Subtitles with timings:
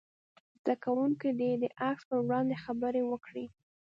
[0.61, 3.45] زده کوونکي دې د عکس په وړاندې خبرې وکړي.